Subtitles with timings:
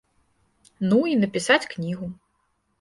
[0.89, 2.13] Ну, і напісаць кнігу.